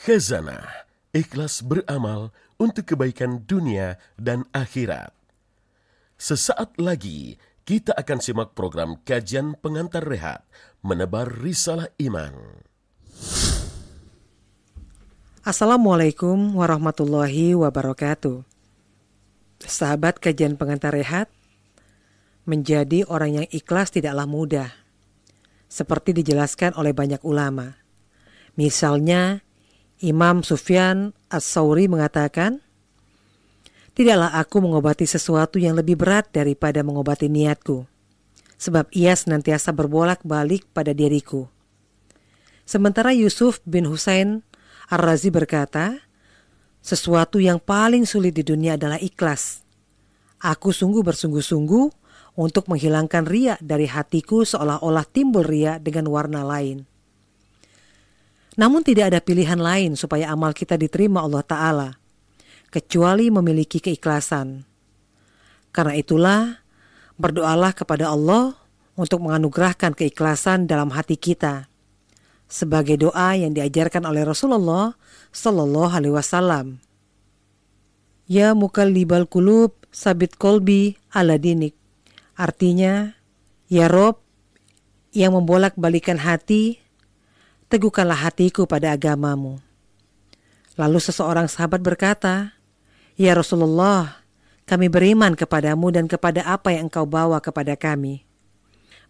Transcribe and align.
Khazanah, 0.00 0.88
ikhlas 1.12 1.60
beramal 1.60 2.32
untuk 2.56 2.88
kebaikan 2.88 3.44
dunia 3.44 4.00
dan 4.16 4.48
akhirat. 4.48 5.12
Sesaat 6.16 6.80
lagi 6.80 7.36
kita 7.68 7.92
akan 7.92 8.16
simak 8.16 8.56
program 8.56 8.96
kajian 9.04 9.60
pengantar 9.60 10.00
rehat, 10.00 10.48
menebar 10.80 11.28
risalah 11.28 11.92
iman. 12.00 12.32
Assalamualaikum 15.44 16.56
warahmatullahi 16.56 17.52
wabarakatuh. 17.60 18.40
Sahabat 19.60 20.16
kajian 20.16 20.56
pengantar 20.56 20.96
rehat, 20.96 21.28
menjadi 22.48 23.04
orang 23.04 23.44
yang 23.44 23.46
ikhlas 23.52 23.92
tidaklah 23.92 24.24
mudah. 24.24 24.72
Seperti 25.68 26.16
dijelaskan 26.16 26.72
oleh 26.80 26.96
banyak 26.96 27.20
ulama. 27.20 27.76
Misalnya, 28.56 29.44
Imam 30.00 30.40
Sufyan 30.40 31.12
As-Sauri 31.28 31.86
mengatakan, 31.86 32.64
Tidaklah 33.90 34.32
aku 34.38 34.64
mengobati 34.64 35.04
sesuatu 35.04 35.60
yang 35.60 35.76
lebih 35.76 35.98
berat 36.00 36.32
daripada 36.32 36.80
mengobati 36.80 37.28
niatku, 37.28 37.84
sebab 38.56 38.88
ia 38.96 39.12
senantiasa 39.12 39.76
berbolak-balik 39.76 40.64
pada 40.72 40.96
diriku. 40.96 41.50
Sementara 42.64 43.12
Yusuf 43.12 43.60
bin 43.68 43.84
Husain 43.90 44.40
Ar-Razi 44.88 45.28
berkata, 45.28 46.00
sesuatu 46.80 47.36
yang 47.42 47.60
paling 47.60 48.08
sulit 48.08 48.32
di 48.32 48.46
dunia 48.46 48.80
adalah 48.80 48.96
ikhlas. 48.96 49.66
Aku 50.40 50.72
sungguh 50.72 51.04
bersungguh-sungguh 51.04 51.86
untuk 52.40 52.72
menghilangkan 52.72 53.28
ria 53.28 53.60
dari 53.60 53.84
hatiku 53.84 54.48
seolah-olah 54.48 55.04
timbul 55.12 55.44
ria 55.44 55.76
dengan 55.76 56.08
warna 56.08 56.40
lain. 56.40 56.88
Namun 58.60 58.84
tidak 58.84 59.08
ada 59.08 59.24
pilihan 59.24 59.56
lain 59.56 59.96
supaya 59.96 60.28
amal 60.28 60.52
kita 60.52 60.76
diterima 60.76 61.24
Allah 61.24 61.40
Ta'ala, 61.40 61.88
kecuali 62.68 63.32
memiliki 63.32 63.80
keikhlasan. 63.80 64.68
Karena 65.72 65.96
itulah, 65.96 66.60
berdoalah 67.16 67.72
kepada 67.72 68.12
Allah 68.12 68.60
untuk 69.00 69.24
menganugerahkan 69.24 69.96
keikhlasan 69.96 70.68
dalam 70.68 70.92
hati 70.92 71.16
kita. 71.16 71.72
Sebagai 72.50 73.00
doa 73.00 73.32
yang 73.32 73.56
diajarkan 73.56 74.04
oleh 74.04 74.28
Rasulullah 74.28 74.92
Sallallahu 75.32 75.96
Alaihi 75.96 76.12
Wasallam. 76.12 76.66
Ya 78.28 78.52
mukallibal 78.52 79.24
kulub 79.24 79.72
sabit 79.88 80.36
kolbi 80.36 81.00
ala 81.16 81.40
dinik. 81.40 81.72
Artinya, 82.36 83.16
Ya 83.70 83.86
Rob 83.86 84.18
yang 85.14 85.38
membolak-balikan 85.38 86.18
hati, 86.18 86.79
teguhkanlah 87.70 88.18
hatiku 88.26 88.66
pada 88.66 88.90
agamamu. 88.90 89.62
Lalu 90.74 90.98
seseorang 90.98 91.46
sahabat 91.46 91.78
berkata, 91.80 92.58
Ya 93.14 93.36
Rasulullah, 93.38 94.20
kami 94.66 94.90
beriman 94.90 95.38
kepadamu 95.38 95.94
dan 95.94 96.10
kepada 96.10 96.42
apa 96.46 96.74
yang 96.74 96.90
engkau 96.90 97.06
bawa 97.06 97.38
kepada 97.38 97.78
kami. 97.78 98.26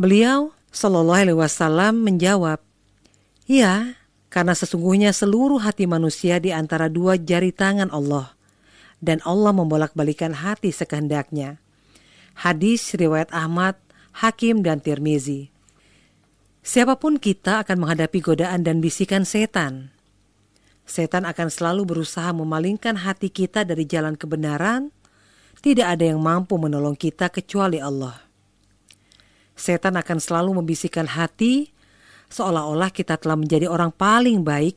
Beliau, 0.00 0.56
Sallallahu 0.72 1.22
Alaihi 1.28 1.38
Wasallam 1.38 2.00
menjawab, 2.00 2.60
Ya, 3.48 3.96
karena 4.32 4.52
sesungguhnya 4.52 5.16
seluruh 5.16 5.62
hati 5.62 5.88
manusia 5.88 6.36
di 6.42 6.52
antara 6.52 6.92
dua 6.92 7.16
jari 7.16 7.54
tangan 7.54 7.88
Allah, 7.88 8.36
dan 9.00 9.24
Allah 9.24 9.52
membolak-balikan 9.56 10.36
hati 10.36 10.72
sekehendaknya. 10.72 11.56
Hadis 12.36 12.92
riwayat 12.92 13.32
Ahmad, 13.32 13.80
Hakim, 14.12 14.60
dan 14.60 14.84
Tirmizi. 14.84 15.55
Siapa 16.66 16.98
pun 16.98 17.22
kita 17.22 17.62
akan 17.62 17.86
menghadapi 17.86 18.18
godaan 18.18 18.66
dan 18.66 18.82
bisikan 18.82 19.22
setan. 19.22 19.94
Setan 20.82 21.22
akan 21.22 21.46
selalu 21.46 21.86
berusaha 21.86 22.34
memalingkan 22.34 23.06
hati 23.06 23.30
kita 23.30 23.62
dari 23.62 23.86
jalan 23.86 24.18
kebenaran. 24.18 24.90
Tidak 25.62 25.86
ada 25.86 26.02
yang 26.02 26.18
mampu 26.18 26.58
menolong 26.58 26.98
kita 26.98 27.30
kecuali 27.30 27.78
Allah. 27.78 28.18
Setan 29.54 29.94
akan 29.94 30.18
selalu 30.18 30.58
membisikkan 30.58 31.06
hati 31.06 31.70
seolah-olah 32.34 32.90
kita 32.90 33.14
telah 33.14 33.38
menjadi 33.38 33.70
orang 33.70 33.94
paling 33.94 34.42
baik, 34.42 34.74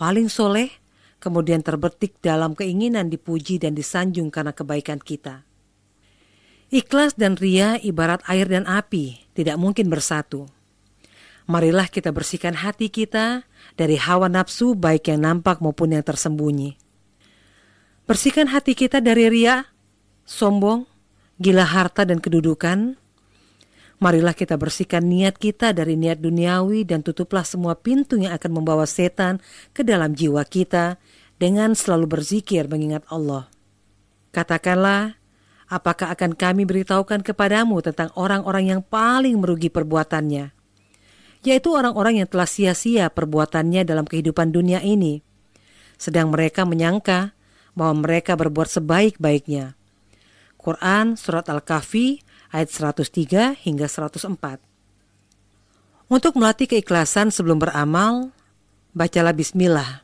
paling 0.00 0.32
soleh, 0.32 0.72
kemudian 1.20 1.60
terbetik 1.60 2.16
dalam 2.24 2.56
keinginan 2.56 3.12
dipuji 3.12 3.60
dan 3.60 3.76
disanjung 3.76 4.32
karena 4.32 4.56
kebaikan 4.56 4.96
kita. 4.96 5.44
Ikhlas 6.72 7.20
dan 7.20 7.36
ria 7.36 7.76
ibarat 7.84 8.24
air 8.24 8.48
dan 8.48 8.64
api, 8.64 9.28
tidak 9.36 9.60
mungkin 9.60 9.92
bersatu. 9.92 10.57
Marilah 11.48 11.88
kita 11.88 12.12
bersihkan 12.12 12.52
hati 12.52 12.92
kita 12.92 13.48
dari 13.72 13.96
hawa 13.96 14.28
nafsu 14.28 14.76
baik 14.76 15.08
yang 15.08 15.24
nampak 15.24 15.64
maupun 15.64 15.96
yang 15.96 16.04
tersembunyi. 16.04 16.76
Bersihkan 18.04 18.52
hati 18.52 18.76
kita 18.76 19.00
dari 19.00 19.32
ria, 19.32 19.64
sombong, 20.28 20.84
gila 21.40 21.64
harta 21.64 22.04
dan 22.04 22.20
kedudukan. 22.20 23.00
Marilah 23.96 24.36
kita 24.36 24.60
bersihkan 24.60 25.08
niat 25.08 25.40
kita 25.40 25.72
dari 25.72 25.96
niat 25.96 26.20
duniawi 26.20 26.84
dan 26.84 27.00
tutuplah 27.00 27.48
semua 27.48 27.80
pintu 27.80 28.20
yang 28.20 28.36
akan 28.36 28.60
membawa 28.60 28.84
setan 28.84 29.40
ke 29.72 29.80
dalam 29.80 30.12
jiwa 30.12 30.44
kita 30.44 31.00
dengan 31.40 31.72
selalu 31.72 32.12
berzikir 32.12 32.68
mengingat 32.68 33.08
Allah. 33.08 33.48
Katakanlah, 34.36 35.16
apakah 35.72 36.12
akan 36.12 36.36
kami 36.36 36.68
beritahukan 36.68 37.24
kepadamu 37.24 37.80
tentang 37.80 38.12
orang-orang 38.20 38.76
yang 38.76 38.80
paling 38.84 39.40
merugi 39.40 39.72
perbuatannya? 39.72 40.57
Yaitu 41.46 41.74
orang-orang 41.74 42.22
yang 42.22 42.28
telah 42.28 42.48
sia-sia 42.48 43.10
perbuatannya 43.12 43.86
dalam 43.86 44.06
kehidupan 44.08 44.50
dunia 44.50 44.82
ini. 44.82 45.22
Sedang 45.98 46.30
mereka 46.34 46.66
menyangka 46.66 47.34
bahwa 47.74 48.06
mereka 48.06 48.34
berbuat 48.34 48.66
sebaik-baiknya. 48.70 49.78
Quran 50.58 51.14
Surat 51.14 51.46
Al-Kahfi 51.46 52.22
ayat 52.50 52.70
103 52.70 53.54
hingga 53.62 53.86
104 53.86 54.58
Untuk 56.10 56.34
melatih 56.34 56.66
keikhlasan 56.66 57.30
sebelum 57.30 57.62
beramal, 57.62 58.34
bacalah 58.96 59.34
bismillah. 59.36 60.02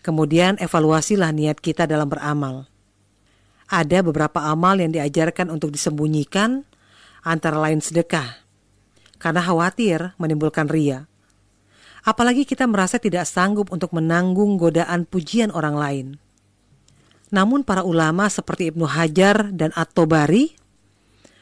Kemudian 0.00 0.56
evaluasilah 0.62 1.34
niat 1.34 1.58
kita 1.60 1.84
dalam 1.84 2.06
beramal. 2.06 2.70
Ada 3.66 4.06
beberapa 4.06 4.46
amal 4.46 4.78
yang 4.78 4.94
diajarkan 4.94 5.50
untuk 5.50 5.74
disembunyikan, 5.74 6.62
antara 7.26 7.58
lain 7.58 7.82
sedekah 7.82 8.45
karena 9.16 9.44
khawatir 9.44 10.16
menimbulkan 10.20 10.68
ria. 10.68 11.08
Apalagi 12.06 12.46
kita 12.46 12.70
merasa 12.70 13.02
tidak 13.02 13.26
sanggup 13.26 13.74
untuk 13.74 13.90
menanggung 13.90 14.54
godaan 14.56 15.04
pujian 15.08 15.50
orang 15.50 15.74
lain. 15.74 16.06
Namun 17.34 17.66
para 17.66 17.82
ulama 17.82 18.30
seperti 18.30 18.70
Ibnu 18.70 18.86
Hajar 18.86 19.50
dan 19.50 19.74
At-Tobari 19.74 20.54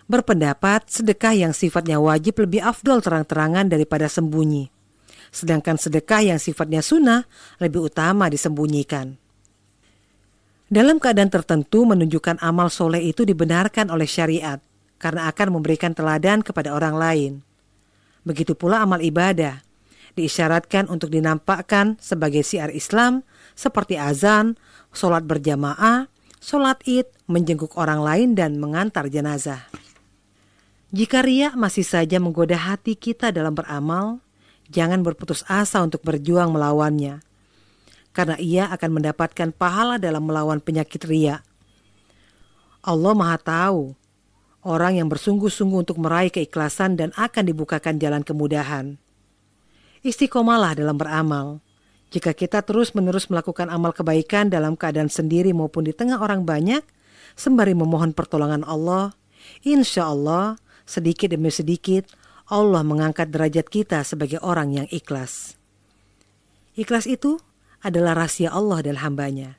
berpendapat 0.08 0.88
sedekah 0.88 1.36
yang 1.36 1.52
sifatnya 1.52 2.00
wajib 2.00 2.40
lebih 2.40 2.64
afdol 2.64 3.04
terang-terangan 3.04 3.68
daripada 3.68 4.08
sembunyi. 4.08 4.72
Sedangkan 5.28 5.76
sedekah 5.76 6.24
yang 6.24 6.40
sifatnya 6.40 6.80
sunnah 6.80 7.28
lebih 7.60 7.92
utama 7.92 8.32
disembunyikan. 8.32 9.20
Dalam 10.72 10.96
keadaan 10.96 11.28
tertentu 11.28 11.84
menunjukkan 11.84 12.40
amal 12.40 12.72
soleh 12.72 13.04
itu 13.04 13.28
dibenarkan 13.28 13.92
oleh 13.92 14.08
syariat 14.08 14.58
karena 14.96 15.28
akan 15.28 15.60
memberikan 15.60 15.92
teladan 15.92 16.40
kepada 16.40 16.72
orang 16.72 16.96
lain. 16.96 17.32
Begitu 18.24 18.56
pula 18.56 18.80
amal 18.80 19.04
ibadah 19.04 19.60
diisyaratkan 20.14 20.88
untuk 20.88 21.12
dinampakkan 21.12 21.98
sebagai 22.00 22.46
siar 22.46 22.70
Islam 22.70 23.26
seperti 23.58 23.98
azan, 23.98 24.56
sholat 24.94 25.26
berjamaah, 25.26 26.08
sholat 26.38 26.80
id, 26.86 27.06
menjenguk 27.26 27.74
orang 27.76 28.00
lain 28.00 28.28
dan 28.38 28.56
mengantar 28.56 29.10
jenazah. 29.10 29.66
Jika 30.94 31.26
ria 31.26 31.50
masih 31.58 31.82
saja 31.82 32.22
menggoda 32.22 32.54
hati 32.54 32.94
kita 32.94 33.34
dalam 33.34 33.58
beramal, 33.58 34.22
jangan 34.70 35.02
berputus 35.02 35.42
asa 35.50 35.82
untuk 35.82 36.06
berjuang 36.06 36.54
melawannya. 36.54 37.18
Karena 38.14 38.38
ia 38.38 38.70
akan 38.70 39.02
mendapatkan 39.02 39.50
pahala 39.50 39.98
dalam 39.98 40.22
melawan 40.22 40.62
penyakit 40.62 41.02
ria. 41.10 41.42
Allah 42.78 43.10
Maha 43.10 43.38
Tahu 43.42 44.03
orang 44.64 44.98
yang 44.98 45.08
bersungguh-sungguh 45.12 45.84
untuk 45.84 46.00
meraih 46.00 46.32
keikhlasan 46.32 46.96
dan 46.96 47.12
akan 47.14 47.44
dibukakan 47.44 48.00
jalan 48.00 48.24
kemudahan. 48.24 48.96
Istiqomalah 50.04 50.76
dalam 50.76 50.96
beramal. 50.96 51.64
Jika 52.12 52.36
kita 52.36 52.60
terus-menerus 52.60 53.28
melakukan 53.32 53.72
amal 53.72 53.92
kebaikan 53.96 54.48
dalam 54.52 54.76
keadaan 54.76 55.08
sendiri 55.08 55.52
maupun 55.56 55.88
di 55.88 55.92
tengah 55.96 56.20
orang 56.20 56.44
banyak, 56.44 56.84
sembari 57.34 57.72
memohon 57.72 58.12
pertolongan 58.12 58.62
Allah, 58.68 59.16
insya 59.64 60.12
Allah 60.12 60.60
sedikit 60.84 61.32
demi 61.32 61.48
sedikit 61.48 62.04
Allah 62.44 62.84
mengangkat 62.84 63.32
derajat 63.32 63.66
kita 63.72 64.04
sebagai 64.04 64.36
orang 64.44 64.84
yang 64.84 64.86
ikhlas. 64.92 65.56
Ikhlas 66.76 67.08
itu 67.08 67.40
adalah 67.80 68.12
rahasia 68.12 68.52
Allah 68.52 68.84
dan 68.84 69.00
hambanya. 69.00 69.56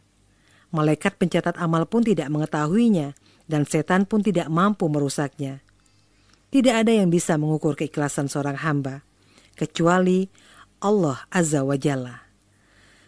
Malaikat 0.76 1.16
pencatat 1.16 1.56
amal 1.56 1.88
pun 1.88 2.04
tidak 2.04 2.28
mengetahuinya, 2.28 3.16
dan 3.48 3.64
setan 3.64 4.04
pun 4.04 4.20
tidak 4.20 4.52
mampu 4.52 4.92
merusaknya. 4.92 5.64
Tidak 6.52 6.76
ada 6.76 6.92
yang 6.92 7.08
bisa 7.08 7.40
mengukur 7.40 7.80
keikhlasan 7.80 8.28
seorang 8.28 8.60
hamba, 8.60 9.08
kecuali 9.56 10.28
Allah 10.84 11.24
Azza 11.32 11.64
wa 11.64 11.80
Jalla. 11.80 12.28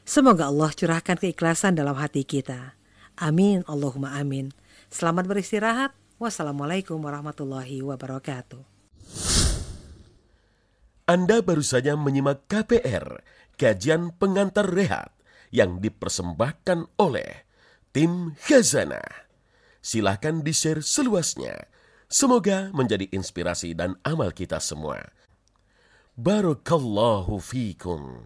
Semoga 0.08 0.48
Allah 0.48 0.72
curahkan 0.72 1.20
keikhlasan 1.20 1.76
dalam 1.76 2.00
hati 2.00 2.24
kita. 2.24 2.80
Amin, 3.20 3.68
Allahumma 3.68 4.16
amin. 4.16 4.56
Selamat 4.88 5.28
beristirahat. 5.28 5.92
Wassalamualaikum 6.18 6.96
warahmatullahi 7.04 7.84
wabarakatuh. 7.84 8.64
Anda 11.08 11.44
baru 11.44 11.64
saja 11.64 12.00
menyimak 12.00 12.48
KPR, 12.48 13.24
kajian 13.60 14.16
pengantar 14.16 14.72
rehat, 14.72 15.12
yang 15.52 15.80
dipersembahkan 15.80 17.00
oleh 17.00 17.47
tim 17.98 18.38
Khazana. 18.46 19.02
Silahkan 19.82 20.46
di-share 20.46 20.86
seluasnya. 20.86 21.66
Semoga 22.06 22.70
menjadi 22.70 23.10
inspirasi 23.10 23.74
dan 23.74 23.98
amal 24.06 24.30
kita 24.38 24.62
semua. 24.62 25.02
Barakallahu 26.14 27.42
fikum. 27.42 28.22